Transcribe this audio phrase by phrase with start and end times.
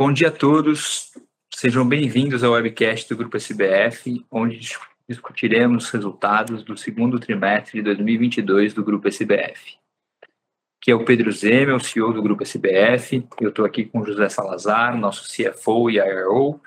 [0.00, 1.10] Bom dia a todos,
[1.52, 4.60] sejam bem-vindos ao webcast do Grupo SBF, onde
[5.08, 9.76] discutiremos os resultados do segundo trimestre de 2022 do Grupo SBF.
[10.80, 14.06] Aqui é o Pedro Zema, o CEO do Grupo SBF, eu estou aqui com o
[14.06, 16.60] José Salazar, nosso CFO e IRO,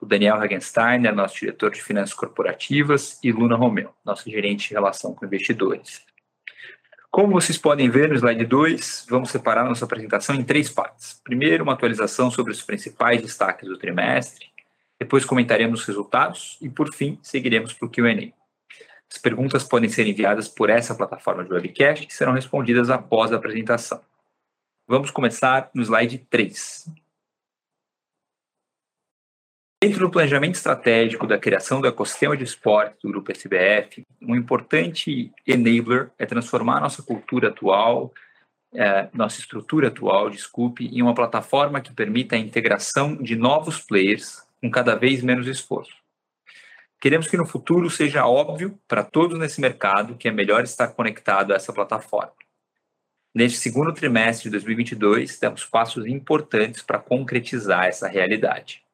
[0.00, 5.14] o Daniel Hagenstein, nosso diretor de finanças corporativas, e Luna Romeu, nosso gerente de relação
[5.14, 6.07] com investidores.
[7.18, 11.20] Como vocês podem ver no slide 2, vamos separar nossa apresentação em três partes.
[11.24, 14.46] Primeiro, uma atualização sobre os principais destaques do trimestre,
[15.00, 18.32] depois comentaremos os resultados e, por fim, seguiremos para o Q&A.
[19.10, 23.36] As perguntas podem ser enviadas por essa plataforma de webcast e serão respondidas após a
[23.36, 24.00] apresentação.
[24.86, 26.88] Vamos começar no slide 3.
[29.80, 35.32] Dentro do planejamento estratégico da criação do ecossistema de esporte do Grupo SBF, um importante
[35.46, 38.12] enabler é transformar nossa cultura atual,
[38.74, 44.42] é, nossa estrutura atual, desculpe, em uma plataforma que permita a integração de novos players
[44.60, 45.94] com cada vez menos esforço.
[47.00, 51.52] Queremos que no futuro seja óbvio para todos nesse mercado que é melhor estar conectado
[51.52, 52.32] a essa plataforma.
[53.32, 58.87] Neste segundo trimestre de 2022, temos passos importantes para concretizar essa realidade.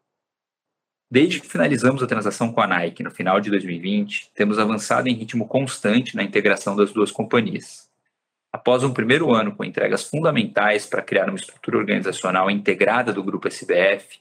[1.14, 5.14] Desde que finalizamos a transação com a Nike no final de 2020, temos avançado em
[5.14, 7.88] ritmo constante na integração das duas companhias.
[8.52, 13.46] Após um primeiro ano com entregas fundamentais para criar uma estrutura organizacional integrada do grupo
[13.46, 14.18] SBF,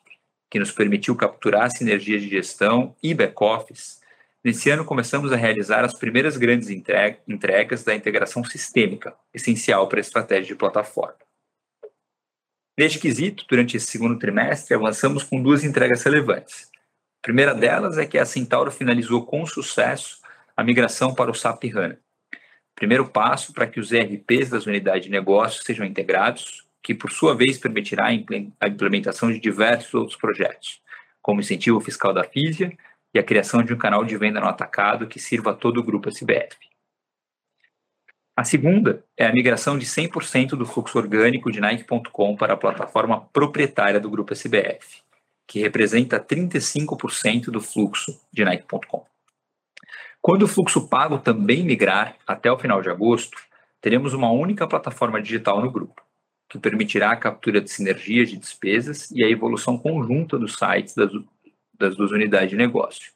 [0.51, 3.99] que nos permitiu capturar sinergias de gestão e back-office,
[4.43, 10.01] nesse ano começamos a realizar as primeiras grandes entregas da integração sistêmica, essencial para a
[10.01, 11.17] estratégia de plataforma.
[12.77, 16.71] Neste quesito, durante esse segundo trimestre, avançamos com duas entregas relevantes
[17.23, 20.19] primeira delas é que a Centauro finalizou com sucesso
[20.55, 21.97] a migração para o SAP HANA.
[22.75, 27.33] Primeiro passo para que os ERPs das unidades de negócio sejam integrados, que por sua
[27.33, 30.81] vez permitirá a implementação de diversos outros projetos,
[31.21, 32.77] como incentivo fiscal da FISIA
[33.13, 35.83] e a criação de um canal de venda no atacado que sirva a todo o
[35.83, 36.57] grupo SBF.
[38.35, 43.21] A segunda é a migração de 100% do fluxo orgânico de Nike.com para a plataforma
[43.31, 45.03] proprietária do grupo SBF
[45.47, 49.05] que representa 35% do fluxo de Nike.com.
[50.21, 53.37] Quando o fluxo pago também migrar até o final de agosto,
[53.81, 56.01] teremos uma única plataforma digital no grupo,
[56.47, 61.11] que permitirá a captura de sinergias de despesas e a evolução conjunta dos sites das,
[61.77, 63.11] das duas unidades de negócio,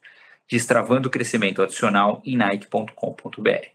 [0.50, 3.68] destravando o crescimento adicional em nike.com.br.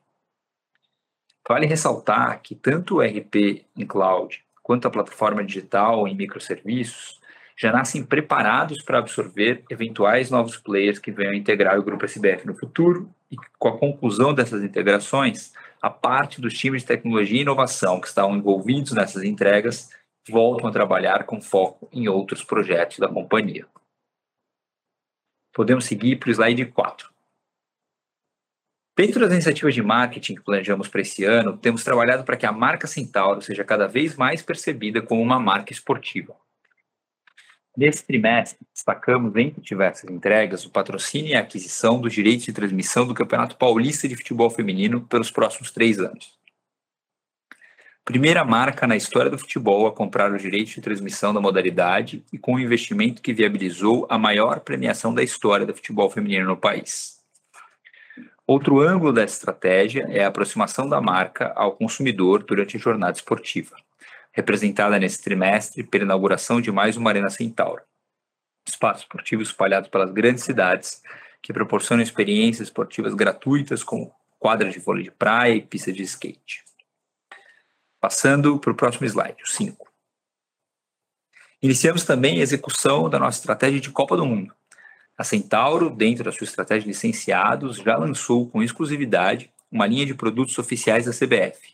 [1.47, 7.19] Vale ressaltar que tanto o RP em cloud quanto a plataforma digital em microserviços
[7.57, 12.55] já nascem preparados para absorver eventuais novos players que venham integrar o grupo SBF no
[12.55, 17.99] futuro e com a conclusão dessas integrações, a parte dos times de tecnologia e inovação
[17.99, 19.89] que estavam envolvidos nessas entregas
[20.29, 23.67] voltam a trabalhar com foco em outros projetos da companhia.
[25.53, 27.13] Podemos seguir para o slide 4.
[28.95, 32.51] Dentro das iniciativas de marketing que planejamos para esse ano, temos trabalhado para que a
[32.51, 36.35] marca Centauro seja cada vez mais percebida como uma marca esportiva.
[37.75, 43.07] Nesse trimestre, destacamos, entre diversas entregas, o patrocínio e a aquisição dos direitos de transmissão
[43.07, 46.37] do Campeonato Paulista de Futebol Feminino pelos próximos três anos.
[48.05, 52.37] Primeira marca na história do futebol a comprar os direitos de transmissão da modalidade e
[52.37, 57.17] com um investimento que viabilizou a maior premiação da história do futebol feminino no país.
[58.45, 63.77] Outro ângulo dessa estratégia é a aproximação da marca ao consumidor durante a jornada esportiva
[64.33, 67.83] representada nesse trimestre pela inauguração de mais uma Arena Centauro.
[68.67, 71.01] Espaço esportivo espalhado pelas grandes cidades,
[71.41, 76.63] que proporcionam experiências esportivas gratuitas como quadras de vôlei de praia e pista de skate.
[78.01, 79.87] Passando para o próximo slide, o 5.
[81.61, 84.53] Iniciamos também a execução da nossa estratégia de Copa do Mundo.
[85.17, 90.13] A Centauro, dentro da sua estratégia de licenciados, já lançou com exclusividade uma linha de
[90.13, 91.73] produtos oficiais da CBF,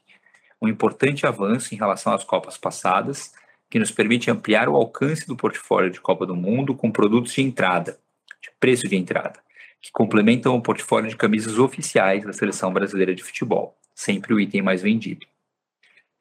[0.61, 3.33] um importante avanço em relação às Copas passadas,
[3.69, 7.41] que nos permite ampliar o alcance do portfólio de Copa do Mundo com produtos de
[7.41, 7.99] entrada,
[8.41, 9.39] de preço de entrada,
[9.81, 14.61] que complementam o portfólio de camisas oficiais da Seleção Brasileira de Futebol, sempre o item
[14.61, 15.25] mais vendido.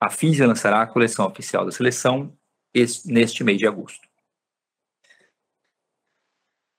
[0.01, 2.33] A FISA lançará a coleção oficial da seleção
[3.05, 4.07] neste mês de agosto.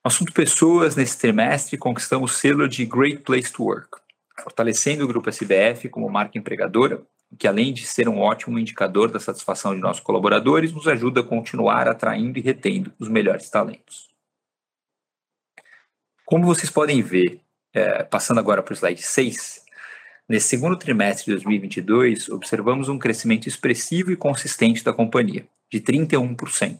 [0.02, 3.98] Assunto pessoas, nesse trimestre conquistamos o selo de Great Place to Work,
[4.42, 7.02] fortalecendo o Grupo SBF como marca empregadora
[7.38, 11.24] que além de ser um ótimo indicador da satisfação de nossos colaboradores, nos ajuda a
[11.24, 14.10] continuar atraindo e retendo os melhores talentos.
[16.24, 17.40] Como vocês podem ver,
[17.72, 19.64] é, passando agora para o slide 6,
[20.28, 26.78] nesse segundo trimestre de 2022, observamos um crescimento expressivo e consistente da companhia, de 31%.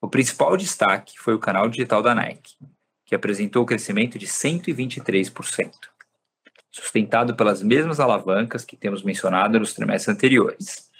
[0.00, 2.56] O principal destaque foi o canal digital da Nike,
[3.04, 5.70] que apresentou crescimento de 123%,
[6.72, 10.90] sustentado pelas mesmas alavancas que temos mencionado nos trimestres anteriores: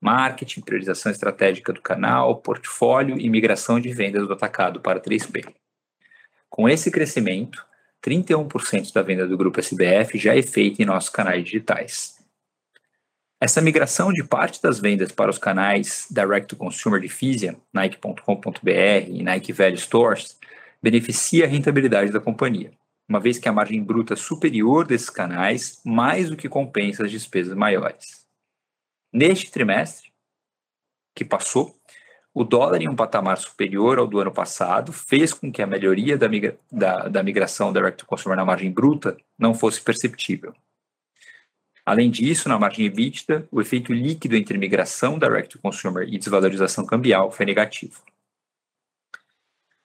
[0.00, 5.46] marketing, priorização estratégica do canal, portfólio e migração de vendas do atacado para 3P.
[6.50, 7.64] Com esse crescimento,
[8.04, 12.20] 31% da venda do grupo SBF já é feita em nossos canais digitais.
[13.40, 19.08] Essa migração de parte das vendas para os canais Direct to Consumer de Fisia, Nike.com.br
[19.08, 20.36] e Nike Value Stores,
[20.80, 22.72] beneficia a rentabilidade da companhia,
[23.12, 27.54] uma vez que a margem bruta superior desses canais mais do que compensa as despesas
[27.54, 28.26] maiores.
[29.12, 30.10] Neste trimestre,
[31.14, 31.78] que passou,
[32.32, 36.16] o dólar em um patamar superior ao do ano passado fez com que a melhoria
[36.16, 40.54] da, migra da, da migração Direct to Consumer na margem bruta não fosse perceptível.
[41.84, 46.86] Além disso, na margem EBITDA, o efeito líquido entre migração direct to consumer e desvalorização
[46.86, 48.00] cambial foi negativo.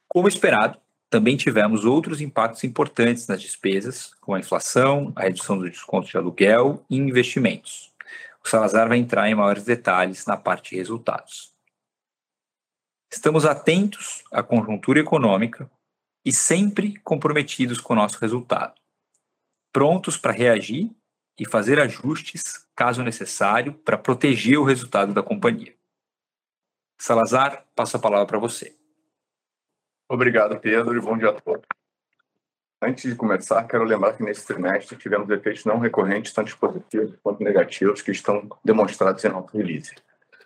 [0.07, 5.69] Como esperado, também tivemos outros impactos importantes nas despesas, como a inflação, a redução do
[5.69, 7.93] desconto de aluguel e investimentos.
[8.43, 11.53] O Salazar vai entrar em maiores detalhes na parte de resultados.
[13.11, 15.69] Estamos atentos à conjuntura econômica
[16.25, 18.73] e sempre comprometidos com o nosso resultado,
[19.71, 20.91] prontos para reagir
[21.39, 25.73] e fazer ajustes, caso necessário, para proteger o resultado da companhia.
[26.99, 28.76] Salazar, passo a palavra para você.
[30.09, 31.65] Obrigado, Pedro, e bom dia a todos.
[32.81, 37.43] Antes de começar, quero lembrar que nesse trimestre tivemos efeitos não recorrentes, tanto positivos quanto
[37.43, 39.93] negativos, que estão demonstrados em nosso release.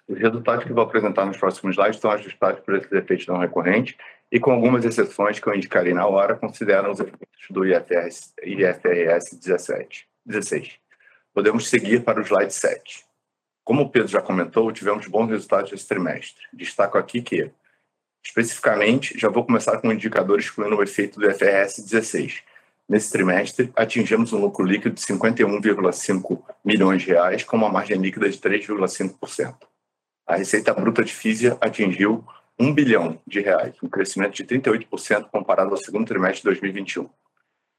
[0.07, 3.95] Os resultados que vou apresentar nos próximos slides estão ajustados por esses efeitos não recorrentes
[4.31, 9.35] e, com algumas exceções que eu indicarei na hora, consideram os efeitos do IFRS, IFRS
[9.39, 10.79] 17, 16.
[11.35, 13.05] Podemos seguir para o slide 7.
[13.63, 16.41] Como o Pedro já comentou, tivemos bons resultados esse trimestre.
[16.51, 17.51] Destaco aqui que,
[18.23, 22.43] especificamente, já vou começar com um indicador excluindo o efeito do FRS 16.
[22.87, 28.29] Nesse trimestre, atingimos um lucro líquido de 51,5 milhões de reais, com uma margem líquida
[28.29, 29.55] de 3,5%.
[30.27, 32.23] A receita bruta de Fisia atingiu
[32.59, 37.09] 1 bilhão de reais, um crescimento de 38% comparado ao segundo trimestre de 2021.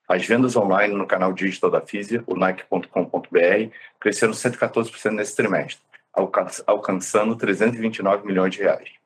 [0.09, 5.83] As vendas online no canal digital da Fisia, o Nike.com.br, cresceram 114% nesse trimestre,
[6.67, 9.02] alcançando 329 milhões de reais.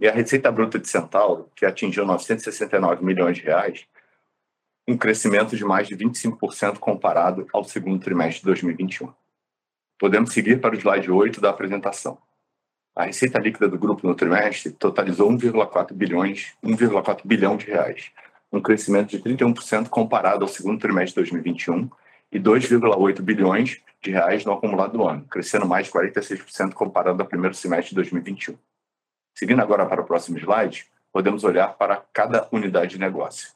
[0.00, 3.86] E a receita bruta de Centauro, que atingiu 969 milhões de reais,
[4.86, 9.12] um crescimento de mais de 25% comparado ao segundo trimestre de 2021.
[9.98, 12.16] Podemos seguir para o slide 8 da apresentação.
[12.94, 18.10] A receita líquida do grupo no trimestre totalizou 1,4 bilhões, 1,4 bilhão de reais,
[18.52, 21.90] um crescimento de 31% comparado ao segundo trimestre de 2021
[22.32, 27.28] e 2,8 bilhões de reais no acumulado do ano, crescendo mais de 46% comparado ao
[27.28, 28.56] primeiro semestre de 2021.
[29.38, 33.50] Seguindo agora para o próximo slide, podemos olhar para cada unidade de negócio.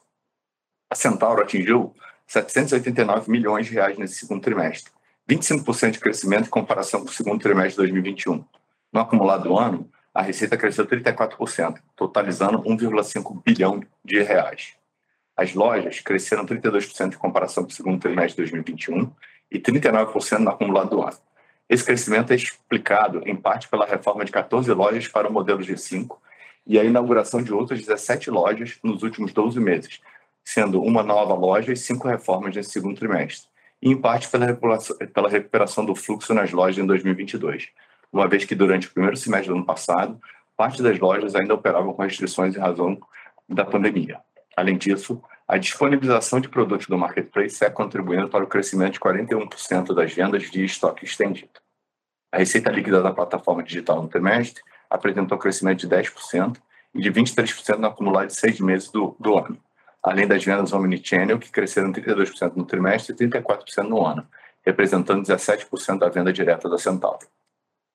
[0.89, 1.93] A Centauro atingiu
[2.25, 4.93] 789 milhões de reais nesse segundo trimestre,
[5.29, 8.45] 25% de crescimento em comparação com o segundo trimestre de 2021.
[8.93, 14.77] No acumulado do ano, a receita cresceu 34%, totalizando 1,5 bilhão de reais.
[15.35, 19.11] As lojas cresceram 32% em comparação com o segundo trimestre de 2021
[19.51, 21.17] e 39% no acumulado do ano.
[21.69, 26.17] Esse crescimento é explicado, em parte, pela reforma de 14 lojas para o modelo G5
[26.65, 29.99] e a inauguração de outras 17 lojas nos últimos 12 meses,
[30.43, 33.47] sendo uma nova loja e cinco reformas nesse segundo trimestre,
[33.81, 37.69] e em parte pela recuperação, do fluxo nas lojas em 2022,
[38.11, 40.19] uma vez que durante o primeiro semestre do ano passado,
[40.55, 42.99] parte das lojas ainda operavam com restrições em razão
[43.49, 44.19] da pandemia.
[44.55, 45.21] Além disso,
[45.53, 50.49] a disponibilização de produtos do marketplace segue contribuindo para o crescimento de 41% das vendas
[50.49, 51.61] de estoque estendido.
[52.31, 56.57] A receita líquida da plataforma digital no trimestre apresentou crescimento de 10%
[56.95, 59.59] e de 23% no acumulado de seis meses do, do ano,
[60.01, 64.27] além das vendas omnichannel, que cresceram 32% no trimestre e 34% no ano,
[64.65, 67.27] representando 17% da venda direta da Centauro.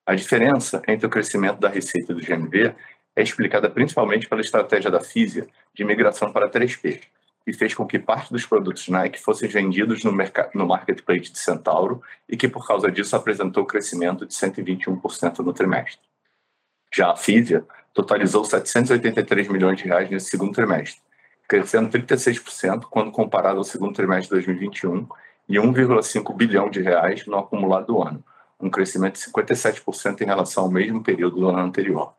[0.06, 2.72] A diferença entre o crescimento da receita do GMV
[3.16, 7.00] é explicada principalmente pela estratégia da Fisia de migração para 3P,
[7.48, 10.12] que fez com que parte dos produtos Nike fossem vendidos no,
[10.54, 15.98] no marketplace de Centauro e que, por causa disso, apresentou crescimento de 121% no trimestre.
[16.94, 17.64] Já a Fisia
[17.94, 21.00] totalizou 783 milhões de reais nesse segundo trimestre,
[21.48, 25.08] crescendo 36% quando comparado ao segundo trimestre de 2021
[25.48, 28.22] e 1,5 bilhão de reais no acumulado do ano,
[28.60, 32.12] um crescimento de 57% em relação ao mesmo período do ano anterior.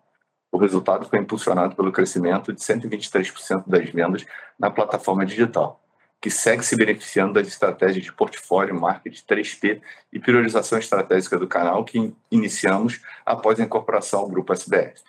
[0.52, 4.26] O resultado foi impulsionado pelo crescimento de 123% das vendas
[4.58, 5.82] na plataforma digital,
[6.20, 11.84] que segue se beneficiando das estratégias de portfólio, marketing 3P e priorização estratégica do canal
[11.86, 15.02] que iniciamos após a incorporação ao grupo SBF.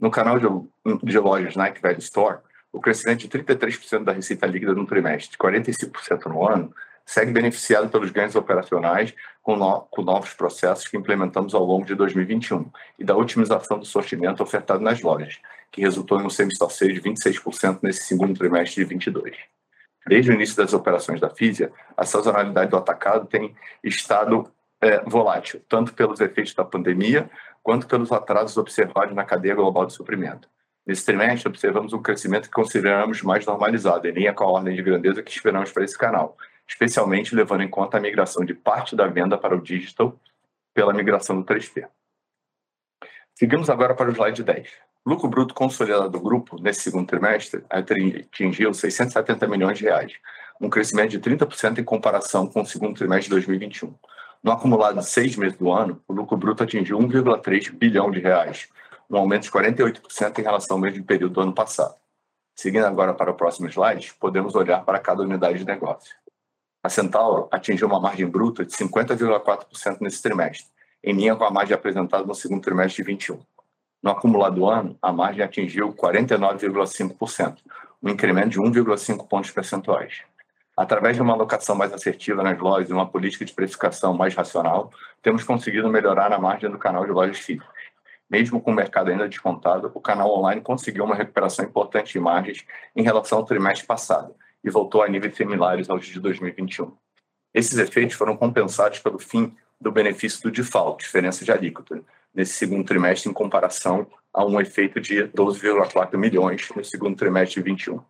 [0.00, 2.38] No canal de, lojas Nike Value Store,
[2.72, 8.10] o crescimento de 33% da receita líquida no trimestre, 45% no ano, segue beneficiado pelos
[8.10, 13.16] ganhos operacionais com, no, com, novos processos que implementamos ao longo de 2021 e da
[13.16, 15.38] otimização do sortimento ofertado nas lojas,
[15.70, 19.36] que resultou em um semi-store sale de 26% nesse segundo trimestre de 2022.
[20.06, 25.62] Desde o início das operações da Fisia, a sazonalidade do atacado tem estado é, volátil,
[25.68, 27.30] tanto pelos efeitos da pandemia,
[27.62, 30.48] quanto pelos atrasos observados na cadeia global de suprimento.
[30.84, 34.82] Nesse trimestre, observamos um crescimento que consideramos mais normalizado, em linha com a ordem de
[34.82, 36.36] grandeza que esperamos para esse canal,
[36.72, 40.18] especialmente levando em conta a migração de parte da venda para o digital
[40.74, 41.86] pela migração do 3P.
[43.34, 44.68] Seguimos agora para o slide 10.
[45.04, 50.14] O lucro bruto consolidado do grupo nesse segundo trimestre atingiu 670 milhões de reais,
[50.60, 53.94] um crescimento de 30% em comparação com o segundo trimestre de 2021.
[54.42, 58.68] No acumulado de seis meses do ano, o lucro bruto atingiu 1,3 bilhão de reais,
[59.10, 61.94] um aumento de 48% em relação ao mesmo período do ano passado.
[62.54, 66.21] Seguindo agora para o próximo slide, podemos olhar para cada unidade de negócio.
[66.82, 70.66] A Centauro atingiu uma margem bruta de 50,4% nesse trimestre,
[71.04, 73.38] em linha com a margem apresentada no segundo trimestre de 21.
[74.02, 77.58] No acumulado do ano, a margem atingiu 49,5%,
[78.02, 80.22] um incremento de 1,5 pontos percentuais.
[80.76, 84.90] Através de uma alocação mais assertiva nas lojas e uma política de precificação mais racional,
[85.22, 87.68] temos conseguido melhorar a margem do canal de lojas físicas.
[88.28, 92.64] Mesmo com o mercado ainda descontado, o canal online conseguiu uma recuperação importante de margens
[92.96, 96.96] em relação ao trimestre passado e voltou a níveis similares aos de 2021.
[97.54, 102.02] Esses efeitos foram compensados pelo fim do benefício do default, diferença de alíquota,
[102.34, 107.70] nesse segundo trimestre em comparação a um efeito de 12,4 milhões no segundo trimestre de
[107.70, 108.00] 21.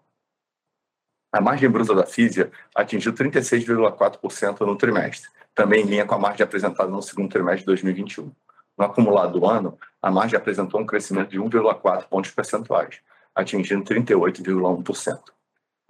[1.32, 6.44] A margem bruta da Físia atingiu 36,4% no trimestre, também em linha com a margem
[6.44, 8.30] apresentada no segundo trimestre de 2021.
[8.78, 13.00] No acumulado do ano, a margem apresentou um crescimento de 1,4 pontos percentuais,
[13.34, 15.20] atingindo 38,1%.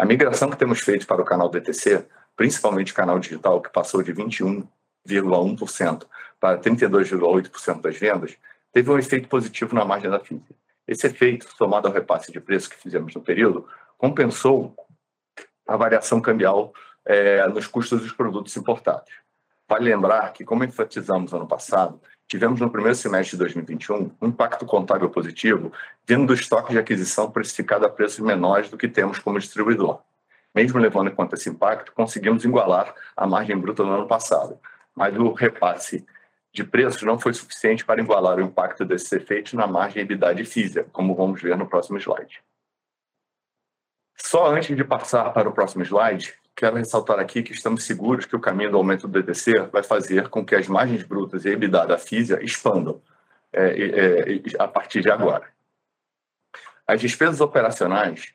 [0.02, 2.04] A migração que temos feito para o canal DTC,
[2.34, 6.06] principalmente o canal digital, que passou de 21,1%
[6.40, 8.36] para 32,8% das vendas,
[8.72, 10.56] teve um efeito positivo na margem da Físia.
[10.88, 13.64] Esse efeito, somado ao repasse de preço que fizemos no período,
[13.96, 14.74] compensou
[15.68, 16.72] a variação cambial
[17.06, 19.12] é, nos custos dos produtos importados.
[19.68, 22.00] Vale lembrar que, como enfatizamos ano passado,
[22.32, 25.70] tivemos no primeiro semestre de 2021 um impacto contábil positivo
[26.08, 30.00] vindo do estoque de aquisição precificado a preços menores do que temos como distribuidor.
[30.54, 34.58] Mesmo levando em conta esse impacto, conseguimos igualar a margem bruta do ano passado,
[34.96, 36.06] mas o repasse
[36.54, 40.86] de preços não foi suficiente para igualar o impacto desses efeitos na margem EBITDA física,
[40.90, 42.40] como vamos ver no próximo slide.
[44.16, 48.36] Só antes de passar para o próximo slide, quero ressaltar aqui que estamos seguros que
[48.36, 51.52] o caminho do aumento do DTC vai fazer com que as margens brutas e a
[51.52, 53.00] EBITDA da FISA expandam
[53.52, 55.46] é, é, a partir de agora.
[56.86, 58.34] As despesas operacionais,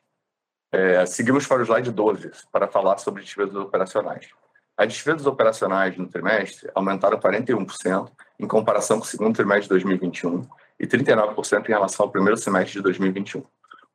[0.72, 4.28] é, seguimos para o slide 12 para falar sobre despesas operacionais.
[4.76, 10.46] As despesas operacionais no trimestre aumentaram 41% em comparação com o segundo trimestre de 2021
[10.78, 13.44] e 39% em relação ao primeiro semestre de 2021.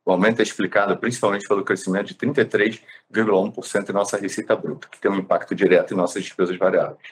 [0.04, 5.10] O aumento é explicado principalmente pelo crescimento de 33,1% em nossa receita bruta, que tem
[5.10, 7.08] um impacto direto em nossas despesas variáveis.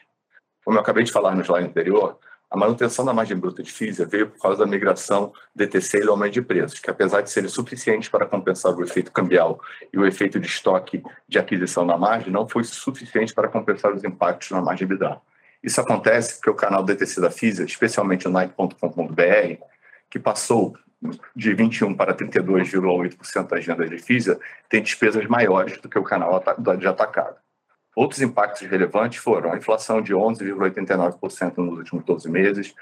[0.65, 2.19] Como eu acabei de falar no slide anterior,
[2.51, 6.11] a manutenção da margem bruta de FISA veio por causa da migração DTC e do
[6.11, 9.59] aumento de preços, que apesar de serem suficientes para compensar o efeito cambial
[9.91, 14.05] e o efeito de estoque de aquisição na margem, não foi suficiente para compensar os
[14.05, 15.19] impactos na margem EBITDA.
[15.63, 19.72] Isso acontece porque o canal DTC da FISA, especialmente o Nike.com.br,
[20.13, 20.77] que passou
[21.35, 24.39] de 21% para 32,8% das vendas de FISA
[24.69, 26.45] tem despesas maiores do que o canal
[26.79, 27.37] de atacado.
[27.97, 32.75] Outros impactos relevantes foram a inflação de 11,89% nos últimos 12 meses,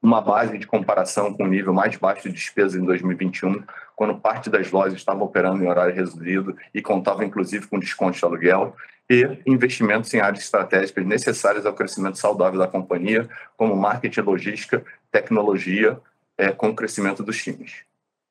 [0.00, 3.64] uma base de comparação com o nível mais baixo de despesas em 2021,
[3.96, 8.24] quando parte das lojas estavam operando em horário reduzido e contavam inclusive com desconto de
[8.24, 8.76] aluguel,
[9.10, 15.98] e investimentos em áreas estratégicas necessárias ao crescimento saudável da companhia, como marketing, logística, tecnologia,
[16.38, 17.84] é, com o crescimento dos times.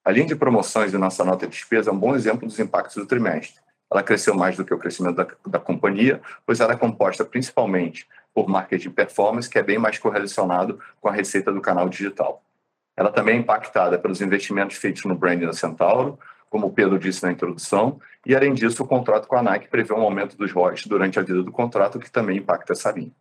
[0.03, 2.95] A linha de promoções e nossa nota de despesa é um bom exemplo dos impactos
[2.95, 3.59] do trimestre.
[3.91, 8.07] Ela cresceu mais do que o crescimento da, da companhia, pois ela é composta principalmente
[8.33, 12.43] por marketing performance, que é bem mais correlacionado com a receita do canal digital.
[12.95, 16.19] Ela também é impactada pelos investimentos feitos no branding da Centauro,
[16.50, 19.93] como o Pedro disse na introdução, e além disso, o contrato com a Nike prevê
[19.93, 23.12] um aumento dos royalties durante a vida do contrato, que também impacta essa linha.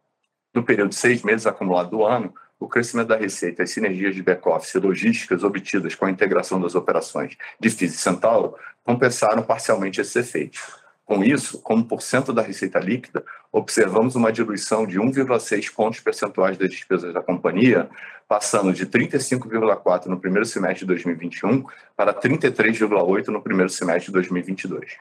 [0.55, 2.33] No período de seis meses acumulado do ano,
[2.65, 6.75] o crescimento da receita as sinergias de back-office e logísticas obtidas com a integração das
[6.75, 10.61] operações de FIS e Centauro compensaram parcialmente esses efeitos.
[11.05, 16.71] Com isso, como porcento da receita líquida, observamos uma diluição de 1,6 pontos percentuais das
[16.71, 17.91] despesas da companhia,
[18.27, 24.97] passando de 35,4 no primeiro semestre de 2021 para 33,8 no primeiro semestre de 2022.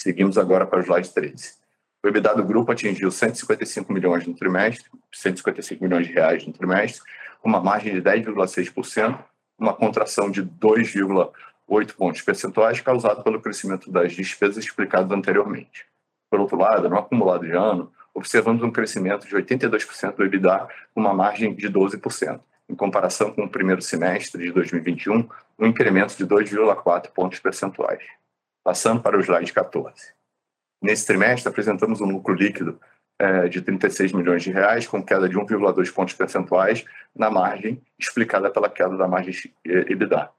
[0.00, 1.54] Seguimos agora para o slide 13.
[2.04, 7.02] O EBITDA do grupo atingiu 155 milhões no trimestre, 155 milhões de reais no trimestre,
[7.42, 9.18] uma margem de 10,6%,
[9.58, 15.86] uma contração de 2,8 pontos percentuais causado pelo crescimento das despesas explicadas anteriormente.
[16.30, 21.12] Por outro lado, no acumulado de ano, observamos um crescimento de 82% do EBITDA, uma
[21.12, 25.28] margem de 12%, em comparação com o primeiro semestre de 2021,
[25.58, 28.04] um incremento de 2,4 pontos percentuais.
[28.62, 30.17] Passando para o slide 14.
[30.80, 32.80] Nesse trimestre, apresentamos um lucro líquido
[33.18, 38.48] é, de 36 milhões de reais, com queda de 1,2 pontos percentuais na margem, explicada
[38.50, 40.30] pela queda da margem EBITDA.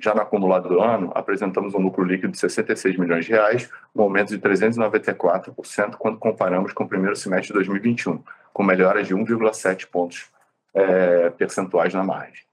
[0.00, 4.02] Já no acumulado do ano, apresentamos um lucro líquido de 66 milhões de reais, um
[4.02, 9.88] aumento de 394% quando comparamos com o primeiro semestre de 2021, com melhoras de 1,7
[9.88, 10.30] pontos
[10.72, 12.44] é, percentuais na margem.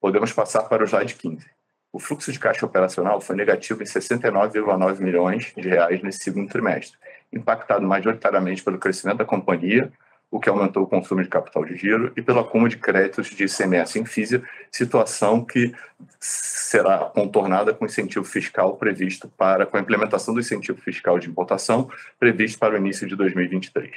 [0.00, 1.53] Podemos passar para o slide 15.
[1.94, 6.98] O fluxo de caixa operacional foi negativo em 69,9 milhões de reais nesse segundo trimestre,
[7.32, 9.92] impactado majoritariamente pelo crescimento da companhia,
[10.28, 13.44] o que aumentou o consumo de capital de giro, e pelo acúmulo de créditos de
[13.44, 15.72] ICMS em FISA, situação que
[16.18, 21.30] será contornada com o incentivo fiscal previsto para, com a implementação do incentivo fiscal de
[21.30, 23.94] importação previsto para o início de 2023.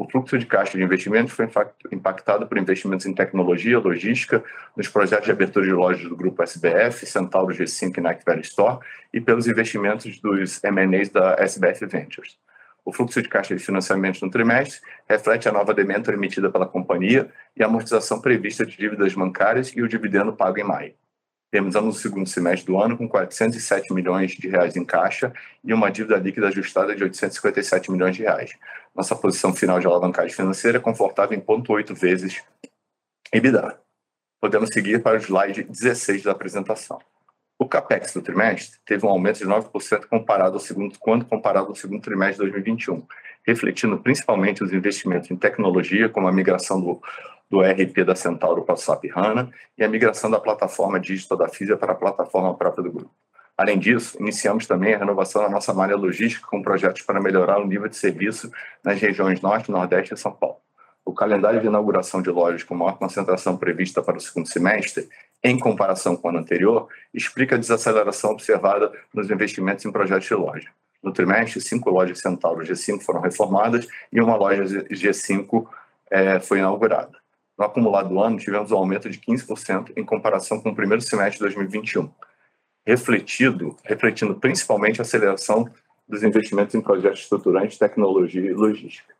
[0.00, 1.46] O fluxo de caixa de investimentos foi
[1.92, 4.42] impactado por investimentos em tecnologia, logística,
[4.74, 8.78] nos projetos de abertura de lojas do grupo SBF, Centauro G5 e Nike Valley Store,
[9.12, 12.38] e pelos investimentos dos M&As da SBF Ventures.
[12.82, 17.28] O fluxo de caixa de financiamento no trimestre reflete a nova demanda emitida pela companhia
[17.54, 20.94] e a amortização prevista de dívidas bancárias e o dividendo pago em maio.
[21.50, 25.32] Terminamos o segundo semestre do ano com 407 milhões de reais em caixa
[25.64, 28.52] e uma dívida líquida ajustada de 857 milhões de reais.
[28.94, 32.42] Nossa posição final de alavancagem financeira é confortável em 0,8 vezes
[33.32, 33.80] EBITDA.
[34.40, 37.00] Podemos seguir para o slide 16 da apresentação.
[37.58, 41.74] O capex do trimestre teve um aumento de 9% comparado ao segundo, quando comparado ao
[41.74, 43.06] segundo trimestre de 2021,
[43.46, 47.02] refletindo principalmente os investimentos em tecnologia, como a migração do
[47.50, 51.48] do ERP da Centauro para o SAP HANA e a migração da plataforma digital da
[51.48, 53.10] FISA para a plataforma própria do grupo.
[53.60, 57.66] Além disso, iniciamos também a renovação da nossa malha logística com projetos para melhorar o
[57.66, 58.50] nível de serviço
[58.82, 60.56] nas regiões Norte, Nordeste e São Paulo.
[61.04, 65.08] O calendário de inauguração de lojas com maior concentração prevista para o segundo semestre,
[65.42, 70.34] em comparação com o ano anterior, explica a desaceleração observada nos investimentos em projetos de
[70.34, 70.70] loja.
[71.02, 75.66] No trimestre, cinco lojas Centauro G5 foram reformadas e uma loja G5
[76.10, 77.19] é, foi inaugurada.
[77.60, 81.34] No acumulado do ano, tivemos um aumento de 15% em comparação com o primeiro semestre
[81.34, 82.10] de 2021,
[82.86, 85.68] refletido, refletindo principalmente a aceleração
[86.08, 89.14] dos investimentos em projetos estruturantes, tecnologia e logística.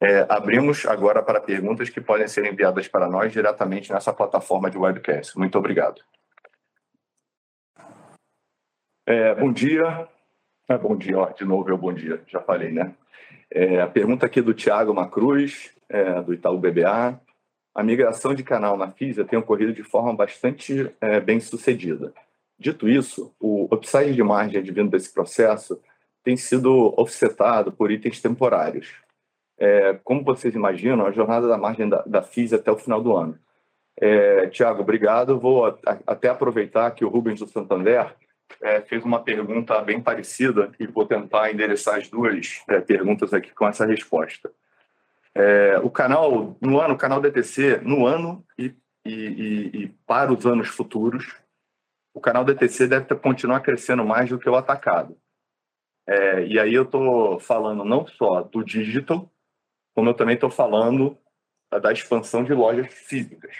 [0.00, 4.78] É, abrimos agora para perguntas que podem ser enviadas para nós diretamente nessa plataforma de
[4.78, 5.36] webcast.
[5.36, 6.00] Muito obrigado.
[9.04, 10.06] É, bom dia.
[10.68, 12.94] É, bom dia, ó, de novo eu bom dia, já falei, né?
[13.50, 17.25] É, a pergunta aqui do Tiago Macruz, é, do Itaú BBA
[17.76, 22.10] a migração de canal na FISA tem ocorrido de forma bastante é, bem sucedida.
[22.58, 25.78] Dito isso, o upside de margem advindo desse processo
[26.24, 28.94] tem sido offsetado por itens temporários.
[29.58, 33.14] É, como vocês imaginam, a jornada da margem da, da FISA até o final do
[33.14, 33.38] ano.
[34.00, 35.38] É, Tiago, obrigado.
[35.38, 35.66] Vou
[36.06, 38.14] até aproveitar que o Rubens do Santander
[38.62, 43.52] é, fez uma pergunta bem parecida e vou tentar endereçar as duas é, perguntas aqui
[43.54, 44.50] com essa resposta.
[45.38, 50.46] É, o canal, no ano, o canal DTC, no ano e, e, e, para os
[50.46, 51.36] anos futuros,
[52.14, 55.14] o canal DTC deve continuar crescendo mais do que o atacado.
[56.08, 59.30] É, e aí eu estou falando não só do digital,
[59.94, 61.18] como eu também estou falando
[61.82, 63.54] da expansão de lojas físicas.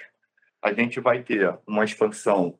[0.62, 2.58] A gente vai ter uma expansão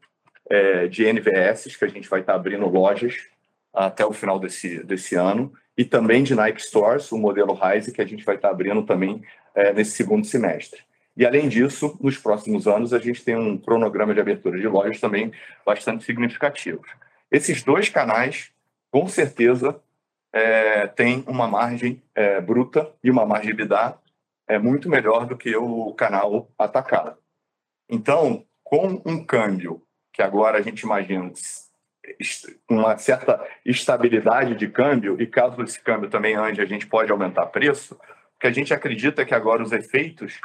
[0.50, 3.30] é, de NVS, que a gente vai estar tá abrindo lojas
[3.76, 8.00] até o final desse, desse ano, e também de Nike Stores, o modelo Rise, que
[8.00, 9.22] a gente vai estar abrindo também
[9.54, 10.80] é, nesse segundo semestre.
[11.14, 15.00] E, além disso, nos próximos anos, a gente tem um cronograma de abertura de lojas
[15.00, 15.32] também
[15.64, 16.82] bastante significativo.
[17.30, 18.50] Esses dois canais,
[18.90, 19.78] com certeza,
[20.32, 23.98] é, têm uma margem é, bruta e uma margem EBITDA
[24.46, 27.16] é, muito melhor do que o canal atacado.
[27.88, 31.30] Então, com um câmbio que agora a gente imagina
[32.68, 37.46] uma certa estabilidade de câmbio, e caso esse câmbio também ande, a gente pode aumentar
[37.46, 37.98] preço,
[38.38, 40.38] que a gente acredita é que agora os efeitos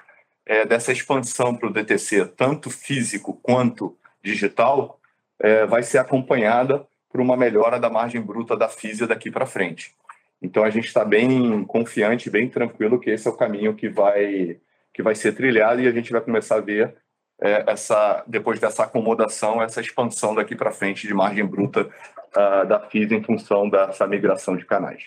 [0.45, 4.99] é, dessa expansão para o DTC, tanto físico quanto digital,
[5.39, 9.93] é, vai ser acompanhada por uma melhora da margem bruta da FISA daqui para frente.
[10.41, 14.57] Então a gente está bem confiante, bem tranquilo que esse é o caminho que vai
[14.93, 16.93] que vai ser trilhado e a gente vai começar a ver
[17.41, 21.89] é, essa depois dessa acomodação, essa expansão daqui para frente de margem bruta
[22.35, 25.03] uh, da FIS em função dessa migração de canais.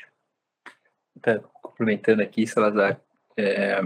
[1.23, 3.01] Tá complementando aqui, Salazar,
[3.37, 3.81] é,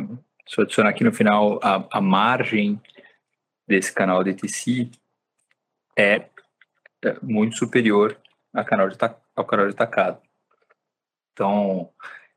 [0.47, 2.81] só adicionar aqui no final a, a margem
[3.67, 4.91] desse canal DTC
[5.97, 6.25] é,
[7.05, 8.19] é muito superior
[8.55, 8.97] ao canal de,
[9.37, 10.23] ao canal de tacado.
[11.33, 11.91] Então,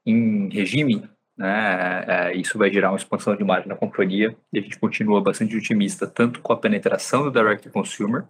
[0.05, 1.09] em regime,
[1.41, 5.19] né, é, isso vai gerar uma expansão de margem na companhia e a gente continua
[5.21, 8.25] bastante otimista tanto com a penetração do direct consumer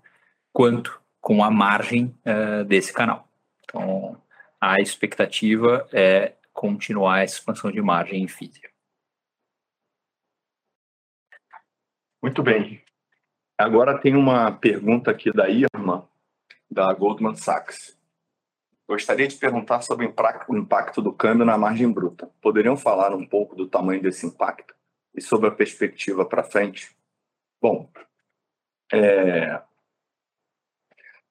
[0.54, 3.28] quanto com a margem é, desse canal.
[3.66, 4.18] Então,
[4.62, 8.70] a expectativa é continuar essa expansão de margem em física.
[12.24, 12.82] Muito bem.
[13.58, 16.08] Agora tem uma pergunta aqui da Irma,
[16.70, 18.00] da Goldman Sachs.
[18.92, 22.30] Gostaria de perguntar sobre o impacto do câmbio na margem bruta.
[22.42, 24.76] Poderiam falar um pouco do tamanho desse impacto
[25.16, 26.94] e sobre a perspectiva para frente?
[27.62, 27.90] Bom,
[28.92, 29.62] é...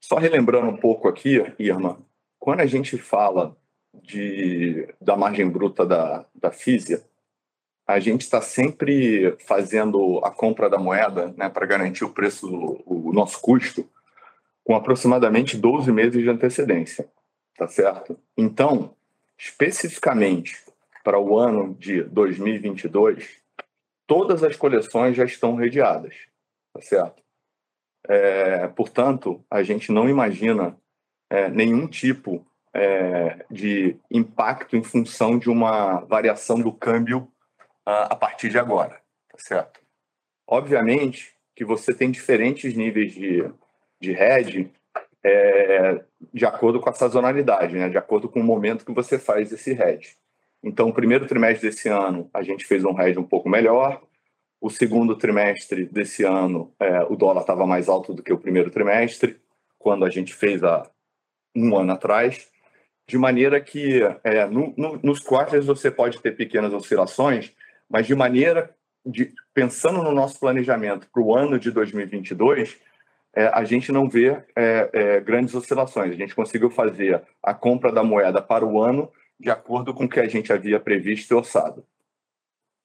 [0.01, 2.01] só relembrando um pouco aqui, Irma,
[2.38, 3.55] quando a gente fala
[3.92, 7.05] de, da margem bruta da, da Físia,
[7.87, 12.49] a gente está sempre fazendo a compra da moeda né, para garantir o preço,
[12.87, 13.87] o nosso custo,
[14.64, 17.07] com aproximadamente 12 meses de antecedência,
[17.61, 18.18] tá certo?
[18.35, 18.96] Então,
[19.38, 20.57] especificamente
[21.05, 23.38] para o ano de 2022,
[24.07, 26.14] todas as coleções já estão redeadas,
[26.73, 27.23] tá certo?
[28.09, 30.75] É, portanto, a gente não imagina
[31.29, 37.31] é, nenhum tipo é, de impacto em função de uma variação do câmbio
[37.85, 39.81] a partir de agora, tá certo?
[40.46, 43.53] Obviamente que você tem diferentes níveis de,
[44.01, 44.73] de hedge
[45.25, 46.03] é,
[46.33, 47.89] de acordo com a sazonalidade, né?
[47.89, 50.17] de acordo com o momento que você faz esse hedge.
[50.63, 54.01] Então, o primeiro trimestre desse ano, a gente fez um hedge um pouco melhor.
[54.61, 58.71] O segundo trimestre desse ano, é, o dólar estava mais alto do que o primeiro
[58.71, 59.41] trimestre,
[59.79, 60.89] quando a gente fez há
[61.57, 62.51] um ano atrás.
[63.09, 67.53] De maneira que, é, no, no, nos quartos, você pode ter pequenas oscilações,
[67.89, 72.79] mas de maneira de pensando no nosso planejamento para o ano de 2022,
[73.35, 76.12] é, a gente não vê é, é, grandes oscilações.
[76.12, 80.09] A gente conseguiu fazer a compra da moeda para o ano de acordo com o
[80.09, 81.87] que a gente havia previsto e orçado.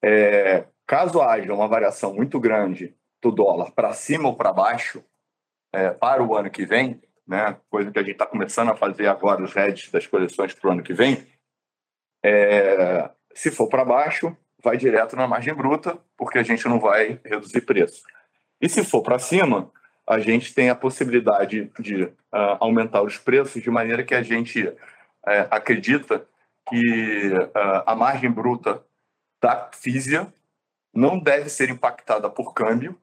[0.04, 5.04] É, caso haja uma variação muito grande do dólar para cima ou para baixo
[5.74, 9.08] é, para o ano que vem, né, coisa que a gente está começando a fazer
[9.08, 11.26] agora os hedges das coleções para o ano que vem,
[12.24, 17.20] é, se for para baixo, vai direto na margem bruta, porque a gente não vai
[17.26, 18.02] reduzir preço.
[18.62, 19.72] E se for para cima,
[20.08, 22.12] a gente tem a possibilidade de uh,
[22.60, 24.78] aumentar os preços de maneira que a gente uh,
[25.50, 26.28] acredita
[26.70, 28.84] que uh, a margem bruta
[29.42, 30.32] da Físia
[30.94, 33.00] não deve ser impactada por câmbio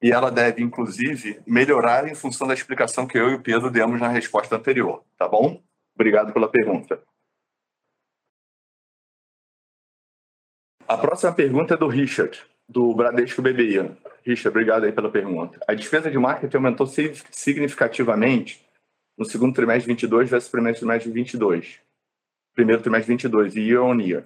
[0.00, 4.00] e ela deve, inclusive, melhorar em função da explicação que eu e o Pedro demos
[4.00, 5.04] na resposta anterior.
[5.16, 5.60] Tá bom?
[5.94, 7.02] Obrigado pela pergunta.
[10.86, 13.96] A próxima pergunta é do Richard, do Bradesco BBI.
[14.24, 15.58] Richard, obrigado aí pela pergunta.
[15.66, 18.62] A despesa de marketing aumentou significativamente
[19.16, 21.80] no segundo trimestre de 22 versus primeiro trimestre de 22.
[22.54, 24.24] Primeiro trimestre de 22, year on year.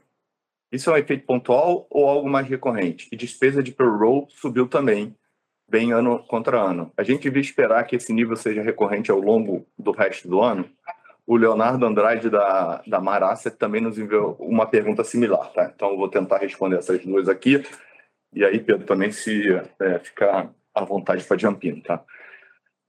[0.72, 3.08] Isso é um efeito pontual ou algo mais recorrente?
[3.12, 5.14] E despesa de payroll subiu também,
[5.68, 6.90] bem ano contra ano.
[6.96, 10.68] A gente devia esperar que esse nível seja recorrente ao longo do resto do ano?
[11.26, 15.70] O Leonardo Andrade, da, da Marassa, também nos enviou uma pergunta similar, tá?
[15.74, 17.62] Então, eu vou tentar responder essas duas aqui.
[18.32, 19.48] E aí, Pedro, também se
[19.80, 22.02] é, ficar à vontade para jumping, tá?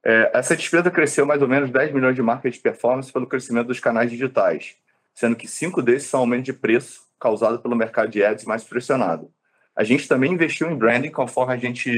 [0.06, 3.68] É, essa despesa cresceu mais ou menos 10 milhões de marcas de performance pelo crescimento
[3.68, 4.76] dos canais digitais,
[5.14, 9.32] sendo que cinco desses são aumento de preço causado pelo mercado de ads mais pressionado.
[9.76, 11.98] A gente também investiu em branding, conforme a gente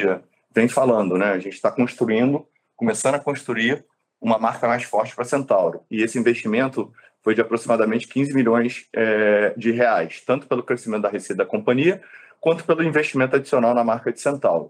[0.53, 1.31] vem falando, né?
[1.31, 3.84] A gente está construindo, começando a construir
[4.21, 5.81] uma marca mais forte para Centauro.
[5.89, 11.10] E esse investimento foi de aproximadamente 15 milhões é, de reais, tanto pelo crescimento da
[11.10, 12.01] receita da companhia,
[12.45, 14.69] quanto pelo investimento adicional na marca de Centauro.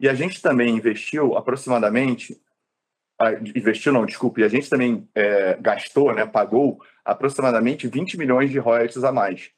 [0.00, 2.36] E a gente também investiu aproximadamente,
[3.54, 9.04] investiu não, desculpe, a gente também é, gastou, né, pagou aproximadamente 20 milhões de royalties
[9.04, 9.52] a mais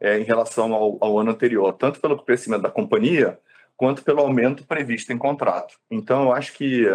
[0.00, 3.38] é, em relação ao, ao ano anterior, tanto pelo crescimento da companhia,
[3.76, 5.74] quanto pelo aumento previsto em contrato.
[5.90, 6.86] Então, eu acho que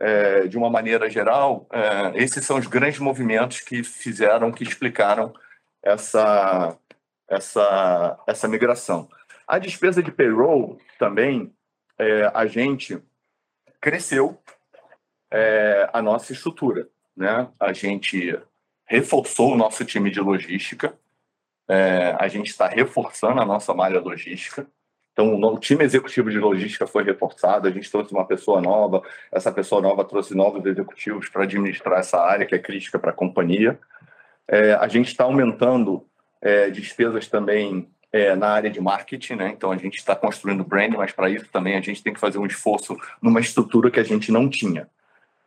[0.00, 5.30] é, de uma maneira geral, é, esses são os grandes movimentos que fizeram, que explicaram
[5.82, 6.74] essa,
[7.28, 9.06] essa, essa migração.
[9.48, 11.50] A despesa de payroll também,
[11.98, 13.02] é, a gente
[13.80, 14.38] cresceu
[15.30, 16.86] é, a nossa estrutura.
[17.16, 17.48] Né?
[17.58, 18.38] A gente
[18.84, 20.94] reforçou o nosso time de logística,
[21.66, 24.66] é, a gente está reforçando a nossa malha logística.
[25.12, 29.50] Então, o time executivo de logística foi reforçado, a gente trouxe uma pessoa nova, essa
[29.50, 33.78] pessoa nova trouxe novos executivos para administrar essa área que é crítica para a companhia.
[34.46, 36.06] É, a gente está aumentando
[36.40, 39.50] é, despesas também é, na área de marketing, né?
[39.50, 42.38] Então a gente está construindo brand, mas para isso também a gente tem que fazer
[42.38, 44.88] um esforço numa estrutura que a gente não tinha.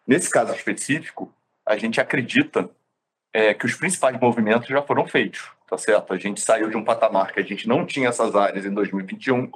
[0.08, 1.34] Nesse caso específico,
[1.66, 2.70] a gente acredita
[3.34, 6.14] é, que os principais movimentos já foram feitos, tá certo?
[6.14, 9.50] A gente saiu de um patamar que a gente não tinha essas áreas em 2021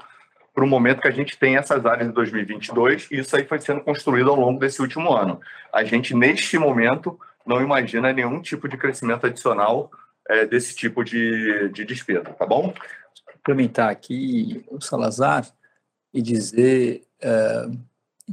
[0.54, 3.60] para o momento que a gente tem essas áreas em 2022 e isso aí foi
[3.60, 5.41] sendo construído ao longo desse último ano.
[5.72, 9.91] A gente, neste momento, não imagina nenhum tipo de crescimento adicional
[10.30, 12.74] é, desse tipo de, de despesa, tá bom?
[13.34, 15.48] Complementar aqui o Salazar
[16.14, 17.70] e dizer é,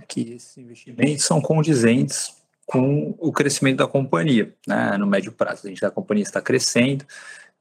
[0.08, 5.66] que esses investimentos são condizentes com o crescimento da companhia, né, no médio prazo.
[5.66, 7.04] A gente a companhia está crescendo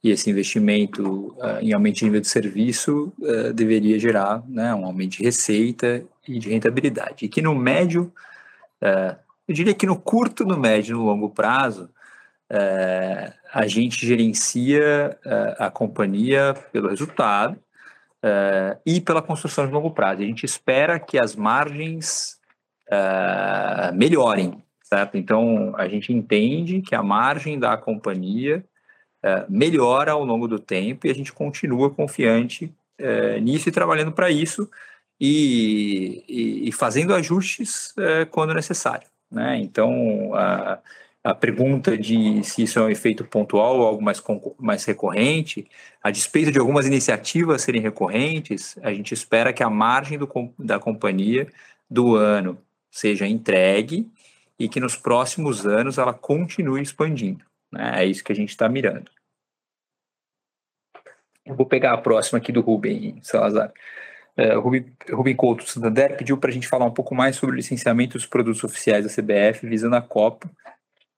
[0.02, 4.84] e esse investimento uh, em aumento de nível de serviço uh, deveria gerar né, um
[4.84, 7.24] aumento de receita e de rentabilidade.
[7.24, 8.12] E que no médio,
[8.82, 9.16] uh,
[9.46, 11.88] eu diria que no curto, no médio e no longo prazo,
[12.50, 17.58] é, a gente gerencia é, a companhia pelo resultado
[18.22, 20.20] é, e pela construção de longo prazo.
[20.20, 22.40] A gente espera que as margens
[23.94, 25.16] melhorem, certo?
[25.16, 28.62] Então, a gente entende que a margem da companhia
[29.48, 32.70] melhora ao longo do tempo e a gente continua confiante
[33.40, 34.68] nisso e trabalhando para isso
[35.18, 37.94] e, e, e, fazendo ajustes
[38.30, 39.08] quando necessário.
[39.30, 39.56] Né?
[39.56, 40.32] Então,
[41.24, 44.20] a pergunta de se isso é um efeito pontual ou algo mais,
[44.58, 45.68] mais recorrente,
[46.02, 50.80] a despeito de algumas iniciativas serem recorrentes, a gente espera que a margem do, da
[50.80, 51.46] companhia
[51.88, 52.58] do ano
[52.90, 54.10] seja entregue
[54.58, 57.44] e que nos próximos anos ela continue expandindo.
[57.70, 58.02] Né?
[58.02, 59.10] É isso que a gente está mirando.
[61.46, 63.72] Eu vou pegar a próxima aqui do Rubem Salazar.
[64.36, 67.54] É, o Rubem, Rubem Couto Santander pediu para a gente falar um pouco mais sobre
[67.54, 70.50] o licenciamento dos produtos oficiais da CBF visando a Copa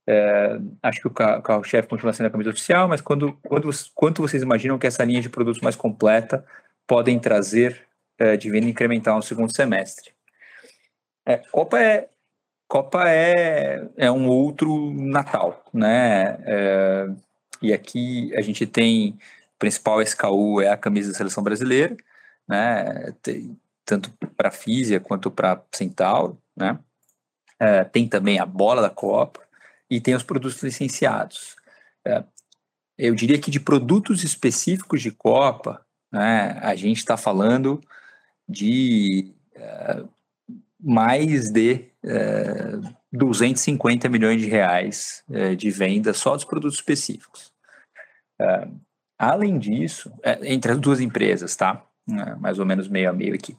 [0.07, 4.43] é, acho que o carro-chefe continua sendo a camisa oficial, mas quando, quando, quanto vocês
[4.43, 6.45] imaginam que essa linha de produtos mais completa
[6.87, 7.87] podem trazer
[8.19, 10.13] é, de venda incremental no segundo semestre?
[11.27, 12.09] É, Copa é
[12.69, 16.39] Copa é, é um outro Natal, né?
[16.45, 17.09] É,
[17.63, 21.97] e aqui a gente tem o principal SKU é a camisa da seleção brasileira,
[22.49, 23.15] né?
[23.23, 26.79] Tem, tanto para Físia quanto para Centauro, né?
[27.59, 29.44] É, tem também a bola da Copa,
[29.95, 31.55] e tem os produtos licenciados.
[32.05, 32.25] É,
[32.99, 37.81] eu diria que de produtos específicos de Copa, né, a gente está falando
[38.49, 40.05] de é,
[40.81, 42.73] mais de é,
[43.13, 47.53] 250 milhões de reais é, de venda só dos produtos específicos.
[48.41, 48.69] É,
[49.17, 51.85] além disso, é, entre as duas empresas, tá?
[52.39, 53.57] mais ou menos meio a meio aqui.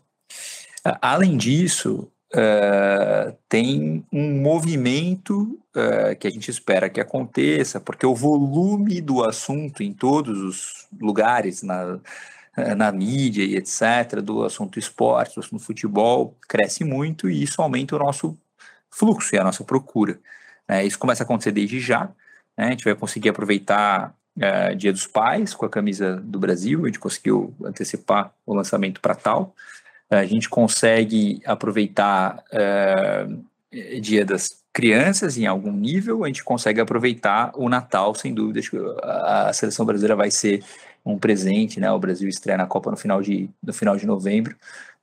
[1.02, 8.16] Além disso, uh, tem um movimento uh, que a gente espera que aconteça, porque o
[8.16, 12.00] volume do assunto em todos os lugares, na,
[12.76, 17.96] na mídia e etc., do assunto esporte, do assunto futebol, cresce muito e isso aumenta
[17.96, 18.38] o nosso
[18.90, 20.20] fluxo e a nossa procura.
[20.68, 20.86] Né?
[20.86, 22.06] Isso começa a acontecer desde já,
[22.58, 22.68] né?
[22.68, 24.16] a gente vai conseguir aproveitar
[24.76, 29.16] Dia dos Pais com a camisa do Brasil, a gente conseguiu antecipar o lançamento para
[29.16, 29.56] tal
[30.20, 33.46] a gente consegue aproveitar uh,
[34.00, 38.62] Dia das Crianças em algum nível, a gente consegue aproveitar o Natal, sem dúvida.
[39.02, 40.64] A seleção brasileira vai ser
[41.06, 41.92] um presente, né?
[41.92, 44.56] O Brasil estreia na Copa no final de, no final de novembro,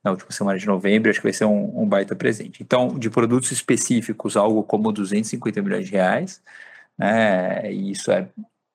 [0.03, 2.61] na última semana de novembro, acho que vai ser um, um baita presente.
[2.61, 6.41] Então, de produtos específicos, algo como 250 milhões de reais,
[6.97, 7.71] né?
[7.71, 8.27] E isso é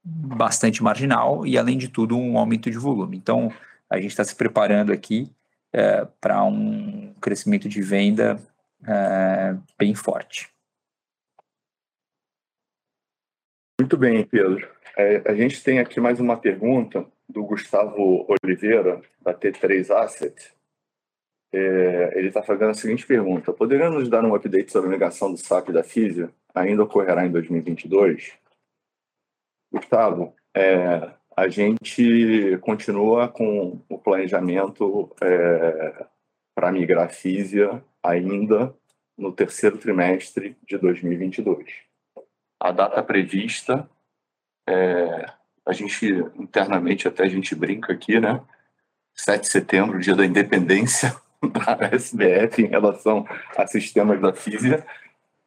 [0.03, 3.16] bastante marginal e, além de tudo, um aumento de volume.
[3.16, 3.53] Então,
[3.90, 5.31] a gente está se preparando aqui
[5.72, 8.40] é, para um crescimento de venda
[8.87, 10.50] é, bem forte.
[13.81, 14.68] Muito bem, Pedro.
[14.96, 20.52] É, a gente tem aqui mais uma pergunta do Gustavo Oliveira, da T3 Asset.
[21.52, 25.31] É, ele está fazendo a seguinte pergunta: Poderia nos dar um update sobre a negação
[25.31, 26.31] do SAP da Físia?
[26.54, 28.37] Ainda ocorrerá em 2022?
[29.72, 36.07] Gustavo, é, a gente continua com o planejamento é,
[36.53, 38.74] para migrar a Físia ainda
[39.16, 41.64] no terceiro trimestre de 2022.
[42.59, 43.88] A data prevista,
[44.68, 45.27] é,
[45.64, 48.42] a gente internamente até a gente brinca aqui, né?
[49.14, 53.24] 7 de setembro, dia da independência da SBF em relação
[53.57, 54.85] a sistemas da Físia,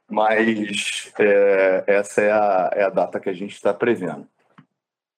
[0.09, 4.25] mas é, essa é a, é a data que a gente está prevendo.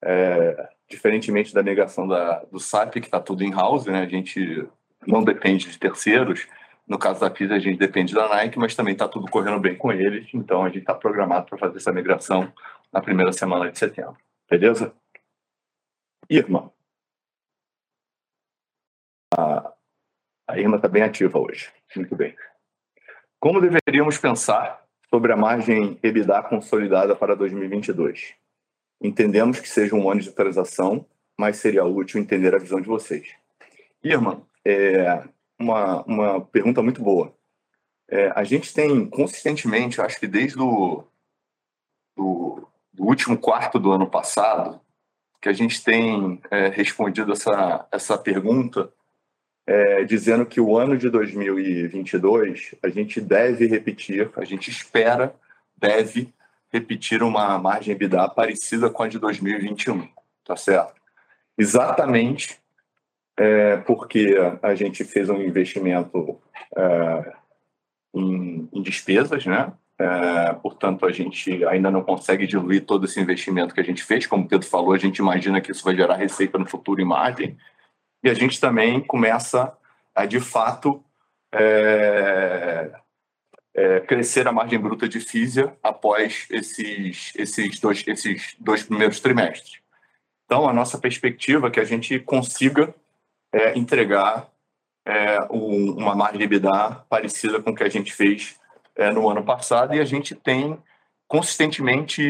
[0.06, 4.02] É, diferentemente da negação da, do SAP, que está tudo in-house, né?
[4.02, 4.68] a gente
[5.06, 6.46] não depende de terceiros,
[6.86, 9.76] no caso da FIS, a gente depende da Nike, mas também está tudo correndo bem
[9.76, 12.52] com eles, então a gente está programado para fazer essa migração
[12.92, 14.16] na primeira semana de setembro.
[14.48, 14.94] Beleza?
[16.28, 16.70] Irma.
[19.36, 19.72] A,
[20.46, 21.72] a Irma está bem ativa hoje.
[21.96, 22.36] Muito bem.
[23.40, 28.34] Como deveríamos pensar sobre a margem EBITDA consolidada para 2022?
[29.04, 31.04] Entendemos que seja um ano de transação,
[31.36, 33.28] mas seria útil entender a visão de vocês.
[34.02, 35.22] Irma, é,
[35.58, 37.34] uma, uma pergunta muito boa.
[38.08, 41.04] É, a gente tem consistentemente, acho que desde o
[42.16, 44.80] do, do, último quarto do ano passado,
[45.38, 48.90] que a gente tem é, respondido essa, essa pergunta,
[49.66, 55.34] é, dizendo que o ano de 2022 a gente deve repetir, a gente espera,
[55.76, 56.32] deve
[56.74, 60.08] repetir uma margem EBITDA parecida com a de 2021,
[60.44, 61.00] tá certo?
[61.56, 62.58] Exatamente
[63.38, 66.40] é, porque a gente fez um investimento
[66.76, 67.32] é,
[68.12, 69.72] em, em, despesas, né?
[69.96, 74.26] É, portanto, a gente ainda não consegue diluir todo esse investimento que a gente fez.
[74.26, 77.04] Como o Pedro falou, a gente imagina que isso vai gerar receita no futuro em
[77.04, 77.56] margem.
[78.22, 79.72] E a gente também começa
[80.12, 81.04] a, de fato,
[81.52, 82.90] é,
[83.74, 89.80] é, crescer a margem bruta de Físia após esses, esses, dois, esses dois primeiros trimestres.
[90.44, 92.94] Então, a nossa perspectiva é que a gente consiga
[93.52, 94.48] é, entregar
[95.04, 98.58] é, um, uma margem de EBITDA parecida com o que a gente fez
[98.94, 100.80] é, no ano passado e a gente tem
[101.26, 102.22] consistentemente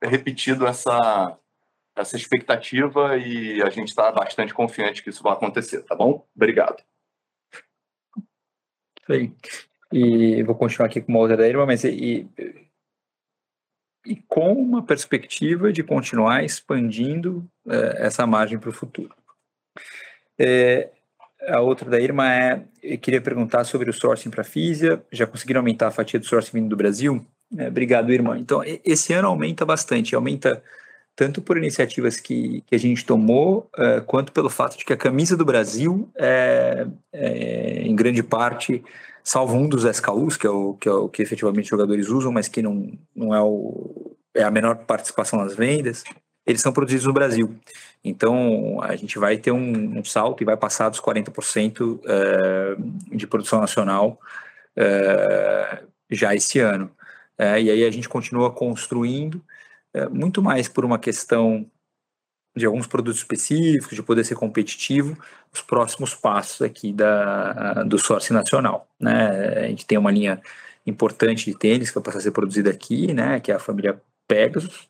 [0.00, 1.36] repetido essa,
[1.96, 6.26] essa expectativa e a gente está bastante confiante que isso vai acontecer, tá bom?
[6.34, 6.82] Obrigado.
[9.06, 9.34] Sim.
[9.92, 12.26] E vou continuar aqui com uma outra daí, mas e,
[14.04, 19.14] e com uma perspectiva de continuar expandindo é, essa margem para o futuro.
[20.38, 20.90] É,
[21.48, 25.26] a outra da Irma é, eu queria perguntar sobre o sourcing para a Físia, já
[25.26, 27.24] conseguiram aumentar a fatia do sourcing vindo do Brasil?
[27.56, 28.38] É, obrigado, Irma.
[28.38, 30.62] Então, esse ano aumenta bastante, aumenta
[31.14, 34.96] tanto por iniciativas que, que a gente tomou, é, quanto pelo fato de que a
[34.96, 38.84] camisa do Brasil é, é, em grande parte,
[39.26, 42.30] salvo um dos SKUs, que é o que, é o que efetivamente os jogadores usam,
[42.30, 46.04] mas que não, não é, o, é a menor participação nas vendas,
[46.46, 47.52] eles são produzidos no Brasil.
[48.04, 53.26] Então, a gente vai ter um, um salto e vai passar dos 40% é, de
[53.26, 54.16] produção nacional
[54.76, 56.88] é, já esse ano.
[57.36, 59.42] É, e aí a gente continua construindo,
[60.10, 61.66] muito mais por uma questão
[62.56, 65.16] de alguns produtos específicos, de poder ser competitivo,
[65.52, 68.88] os próximos passos aqui da, do sourcing nacional.
[68.98, 69.64] Né?
[69.64, 70.40] A gente tem uma linha
[70.86, 73.40] importante de tênis que vai passar a ser produzida aqui, né?
[73.40, 74.88] que é a família Pegasus,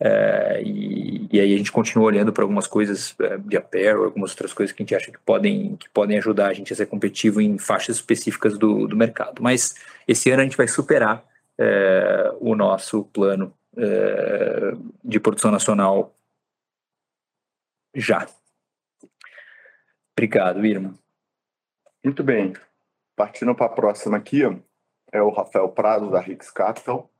[0.00, 4.30] é, e, e, aí a gente continua olhando para algumas coisas é, de apparel, algumas
[4.30, 6.86] outras coisas que a gente acha que podem, que podem ajudar a gente a ser
[6.86, 9.42] competitivo em faixas específicas do, do mercado.
[9.42, 9.74] Mas
[10.06, 11.24] esse ano a gente vai superar
[11.58, 14.72] é, o nosso plano é,
[15.04, 16.14] de produção nacional
[18.00, 18.26] já.
[20.12, 20.94] Obrigado, Irma.
[22.04, 22.54] Muito bem.
[23.16, 24.42] Partindo para a próxima aqui,
[25.12, 27.10] é o Rafael Prado, da Rix Capital.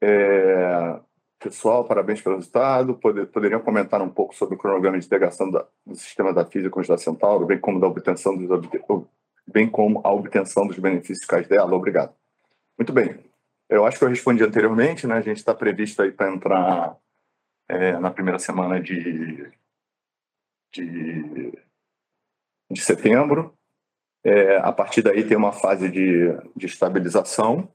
[0.00, 1.00] É,
[1.44, 2.94] Pessoal, parabéns pelo resultado.
[2.94, 6.80] Poder, poderiam comentar um pouco sobre o cronograma de integração da, do sistema da física
[6.88, 8.48] da Centauro, bem como da obtenção dos
[9.46, 11.74] bem como a obtenção dos benefícios fiscais dela.
[11.74, 12.14] Obrigado.
[12.78, 13.18] Muito bem.
[13.68, 15.16] Eu acho que eu respondi anteriormente, né?
[15.16, 16.96] A gente está previsto aí para entrar
[17.68, 19.52] é, na primeira semana de,
[20.82, 21.52] de,
[22.70, 23.54] de setembro.
[24.24, 27.68] É, a partir daí tem uma fase de, de estabilização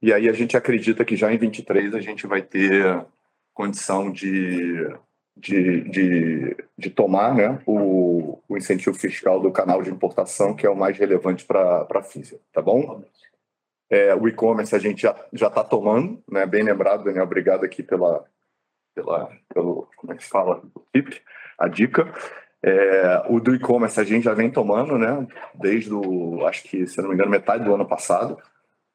[0.00, 3.04] e aí a gente acredita que já em 23 a gente vai ter
[3.52, 4.88] condição de,
[5.36, 10.70] de, de, de tomar né, o, o incentivo fiscal do canal de importação, que é
[10.70, 13.02] o mais relevante para a FISA, tá bom?
[13.90, 16.46] É, o e-commerce a gente já está tomando, né?
[16.46, 18.24] bem lembrado, Daniel, obrigado aqui pela,
[18.94, 20.62] pela, pelo, como é que fala,
[20.94, 21.20] tip,
[21.58, 22.12] a dica.
[22.62, 25.26] É, o do e-commerce a gente já vem tomando, né?
[25.54, 28.38] Desde o, acho que, se não me engano, metade do ano passado.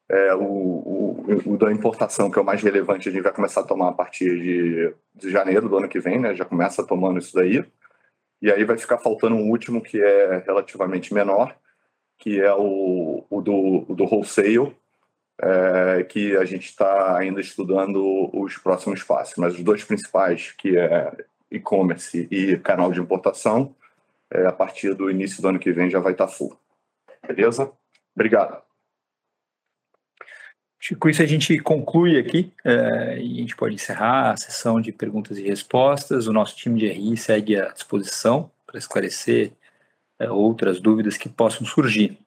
[0.08, 3.62] É, o, o, o, da importação, que é o mais relevante, a gente vai começar
[3.62, 6.34] a tomar a partir de, de janeiro do ano que vem, né?
[6.34, 7.64] Já começa tomando isso daí.
[8.42, 11.56] E aí vai ficar faltando um último que é relativamente menor,
[12.18, 14.76] que é o, o, do, o do wholesale,
[15.40, 19.36] é, que a gente está ainda estudando os próximos passos.
[19.38, 21.10] Mas os dois principais, que é
[21.56, 23.74] e-commerce e canal de importação,
[24.30, 26.56] é, a partir do início do ano que vem já vai estar full.
[27.26, 27.70] Beleza?
[28.14, 28.62] Obrigado.
[30.98, 34.92] Com isso a gente conclui aqui é, e a gente pode encerrar a sessão de
[34.92, 36.26] perguntas e respostas.
[36.26, 39.52] O nosso time de RI segue à disposição para esclarecer
[40.18, 42.18] é, outras dúvidas que possam surgir.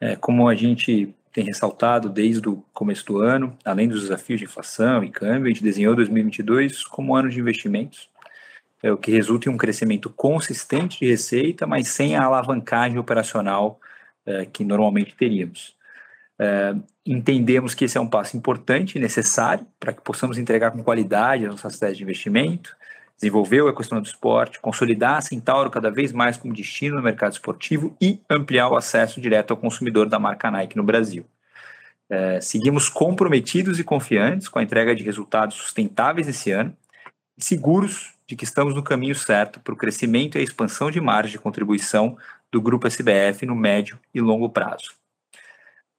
[0.00, 4.46] É, como a gente tem ressaltado desde o começo do ano, além dos desafios de
[4.46, 8.10] inflação e câmbio, a gente desenhou 2022 como ano de investimentos,
[8.82, 13.80] é, o que resulta em um crescimento consistente de receita, mas sem a alavancagem operacional
[14.24, 15.76] é, que normalmente teríamos.
[16.38, 16.74] É,
[17.04, 21.44] entendemos que esse é um passo importante e necessário para que possamos entregar com qualidade
[21.44, 22.76] as nossas teses de investimento,
[23.16, 27.32] desenvolver o ecossistema do esporte, consolidar a Centauro cada vez mais como destino no mercado
[27.32, 31.26] esportivo e ampliar o acesso direto ao consumidor da marca Nike no Brasil.
[32.08, 36.74] É, seguimos comprometidos e confiantes com a entrega de resultados sustentáveis esse ano
[37.36, 41.32] seguros de que estamos no caminho certo para o crescimento e a expansão de margem
[41.32, 42.16] de contribuição
[42.52, 44.92] do Grupo SBF no médio e longo prazo.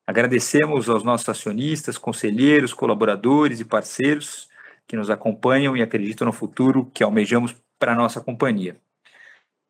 [0.06, 4.48] Agradecemos aos nossos acionistas, conselheiros, colaboradores e parceiros
[4.88, 8.78] que nos acompanham e acreditam no futuro que almejamos para a nossa companhia.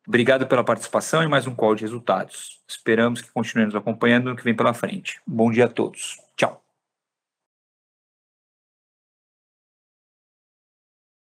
[0.06, 2.60] Obrigado pela participação e mais um call de resultados.
[2.66, 5.20] Esperamos que continue nos acompanhando no que vem pela frente.
[5.26, 6.18] Bom dia a todos.